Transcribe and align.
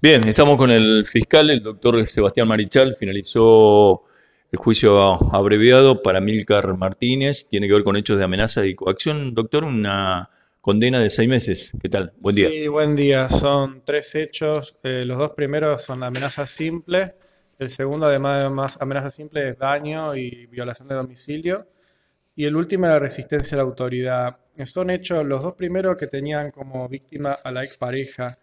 Bien, 0.00 0.22
estamos 0.28 0.56
con 0.58 0.70
el 0.70 1.04
fiscal, 1.04 1.50
el 1.50 1.60
doctor 1.60 2.06
Sebastián 2.06 2.46
Marichal, 2.46 2.94
finalizó 2.94 4.04
el 4.52 4.56
juicio 4.56 5.34
abreviado 5.34 6.02
para 6.02 6.20
Milcar 6.20 6.76
Martínez, 6.76 7.48
tiene 7.48 7.66
que 7.66 7.74
ver 7.74 7.82
con 7.82 7.96
hechos 7.96 8.16
de 8.16 8.22
amenaza 8.22 8.64
y 8.64 8.76
coacción. 8.76 9.34
Doctor, 9.34 9.64
una 9.64 10.30
condena 10.60 11.00
de 11.00 11.10
seis 11.10 11.28
meses. 11.28 11.72
¿Qué 11.82 11.88
tal? 11.88 12.12
Buen 12.20 12.36
día. 12.36 12.48
Sí, 12.48 12.68
buen 12.68 12.94
día. 12.94 13.28
Son 13.28 13.82
tres 13.84 14.14
hechos. 14.14 14.76
Eh, 14.84 15.02
los 15.04 15.18
dos 15.18 15.30
primeros 15.30 15.82
son 15.82 16.04
amenaza 16.04 16.46
simple. 16.46 17.16
El 17.58 17.68
segundo, 17.68 18.06
además 18.06 18.78
de 18.78 18.84
amenaza 18.84 19.10
simple, 19.10 19.48
es 19.48 19.58
daño 19.58 20.14
y 20.14 20.46
violación 20.46 20.86
de 20.86 20.94
domicilio. 20.94 21.66
Y 22.36 22.44
el 22.44 22.54
último, 22.54 22.86
la 22.86 23.00
resistencia 23.00 23.56
a 23.56 23.58
la 23.58 23.64
autoridad. 23.64 24.36
Son 24.64 24.90
hechos 24.90 25.26
los 25.26 25.42
dos 25.42 25.54
primeros 25.54 25.96
que 25.96 26.06
tenían 26.06 26.52
como 26.52 26.88
víctima 26.88 27.32
a 27.32 27.50
la 27.50 27.64
expareja 27.64 28.38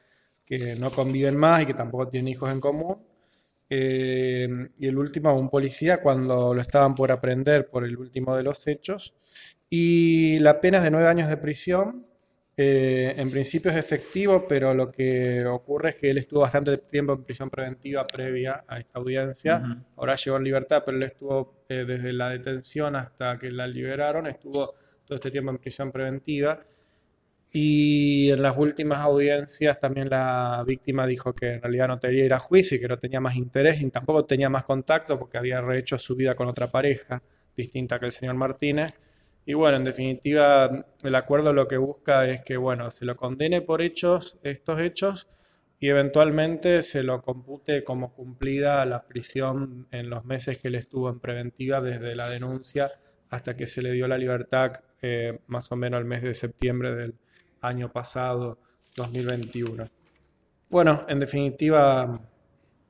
que 0.46 0.76
no 0.76 0.92
conviven 0.92 1.36
más 1.36 1.64
y 1.64 1.66
que 1.66 1.74
tampoco 1.74 2.08
tienen 2.08 2.30
hijos 2.30 2.52
en 2.52 2.60
común. 2.60 2.98
Eh, 3.70 4.48
y 4.78 4.88
el 4.88 4.98
último, 4.98 5.34
un 5.34 5.50
policía 5.50 6.02
cuando 6.02 6.54
lo 6.54 6.62
estaban 6.62 6.94
por 6.94 7.12
aprender 7.12 7.68
por 7.68 7.84
el 7.84 7.98
último 7.98 8.36
de 8.36 8.44
los 8.44 8.68
hechos. 8.68 9.16
Y 9.70 10.40
la 10.40 10.62
pena 10.62 10.78
es 10.78 10.84
de 10.84 10.92
nueve 10.92 11.08
años 11.08 11.30
de 11.30 11.38
prisión. 11.38 12.06
Eh, 12.58 13.14
en 13.18 13.30
principio 13.30 13.70
es 13.70 13.78
efectivo, 13.78 14.46
pero 14.48 14.74
lo 14.74 14.90
que 14.90 15.44
ocurre 15.46 15.90
es 15.90 15.96
que 15.96 16.10
él 16.12 16.20
estuvo 16.20 16.42
bastante 16.42 16.78
tiempo 16.78 17.14
en 17.14 17.24
prisión 17.24 17.50
preventiva 17.50 18.08
previa 18.08 18.64
a 18.68 18.80
esta 18.80 19.00
audiencia. 19.00 19.62
Ahora 19.98 20.16
llegó 20.16 20.38
en 20.38 20.44
libertad, 20.44 20.84
pero 20.86 20.96
él 20.96 21.04
estuvo 21.04 21.66
eh, 21.68 21.84
desde 21.86 22.14
la 22.14 22.30
detención 22.30 22.96
hasta 22.96 23.38
que 23.38 23.52
la 23.52 23.68
liberaron, 23.68 24.28
estuvo 24.28 24.74
todo 25.06 25.16
este 25.16 25.32
tiempo 25.32 25.52
en 25.52 25.58
prisión 25.58 25.92
preventiva. 25.92 26.64
Y 28.26 28.32
en 28.32 28.42
las 28.42 28.58
últimas 28.58 29.02
audiencias 29.02 29.78
también 29.78 30.10
la 30.10 30.64
víctima 30.66 31.06
dijo 31.06 31.32
que 31.32 31.54
en 31.54 31.62
realidad 31.62 31.90
no 31.90 32.00
quería 32.00 32.26
ir 32.26 32.34
a 32.34 32.40
juicio 32.40 32.76
y 32.76 32.80
que 32.80 32.88
no 32.88 32.98
tenía 32.98 33.22
más 33.22 33.36
interés 33.36 33.80
y 33.80 33.92
tampoco 33.92 34.26
tenía 34.26 34.50
más 34.50 34.64
contacto 34.64 35.20
porque 35.20 35.38
había 35.38 35.62
rehecho 35.62 36.00
su 36.00 36.16
vida 36.16 36.34
con 36.34 36.48
otra 36.48 36.66
pareja 36.66 37.22
distinta 37.56 38.00
que 38.00 38.08
el 38.08 38.12
señor 38.12 38.34
Martínez. 38.34 38.96
Y 39.46 39.54
bueno, 39.54 39.78
en 39.78 39.84
definitiva, 39.84 40.72
el 41.04 41.14
acuerdo 41.14 41.54
lo 41.54 41.68
que 41.68 41.78
busca 41.78 42.28
es 42.28 42.42
que, 42.42 42.58
bueno, 42.58 42.90
se 42.90 43.06
lo 43.06 43.16
condene 43.16 43.62
por 43.62 43.84
hechos, 43.84 44.40
estos 44.42 44.80
hechos, 44.80 45.28
y 45.80 45.90
eventualmente 45.90 46.82
se 46.82 47.04
lo 47.04 47.22
compute 47.22 47.84
como 47.84 48.12
cumplida 48.12 48.84
la 48.88 49.04
prisión 49.04 49.86
en 49.92 50.10
los 50.10 50.26
meses 50.26 50.58
que 50.58 50.70
él 50.70 50.76
estuvo 50.76 51.12
en 51.12 51.20
preventiva 51.20 51.80
desde 51.80 52.16
la 52.16 52.28
denuncia 52.28 52.90
hasta 53.30 53.54
que 53.54 53.68
se 53.68 53.84
le 53.84 53.92
dio 53.92 54.08
la 54.08 54.18
libertad, 54.18 54.72
eh, 55.00 55.42
más 55.46 55.72
o 55.72 55.76
menos 55.76 56.00
el 56.00 56.06
mes 56.06 56.24
de 56.24 56.34
septiembre 56.34 56.96
del 56.96 57.14
año 57.68 57.92
pasado, 57.92 58.60
2021. 58.96 59.86
Bueno, 60.70 61.06
en 61.08 61.20
definitiva, 61.20 62.20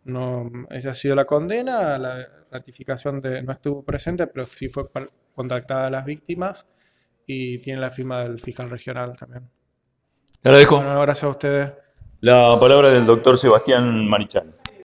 no, 0.05 0.49
esa 0.69 0.91
ha 0.91 0.93
sido 0.93 1.15
la 1.15 1.25
condena, 1.25 1.97
la 1.97 2.27
ratificación 2.51 3.21
de, 3.21 3.41
no 3.41 3.51
estuvo 3.51 3.83
presente, 3.83 4.27
pero 4.27 4.45
sí 4.45 4.67
fue 4.69 4.85
contactada 5.33 5.87
a 5.87 5.89
las 5.89 6.05
víctimas 6.05 6.67
y 7.27 7.57
tiene 7.59 7.81
la 7.81 7.89
firma 7.89 8.21
del 8.21 8.39
fiscal 8.39 8.69
regional 8.69 9.17
también. 9.17 9.49
Te 10.41 10.49
agradezco. 10.49 10.77
Bueno, 10.77 11.01
gracias 11.01 11.23
a 11.23 11.29
ustedes. 11.29 11.71
La 12.21 12.57
palabra 12.59 12.89
del 12.89 13.05
doctor 13.05 13.37
Sebastián 13.37 14.07
Marichal. 14.07 14.53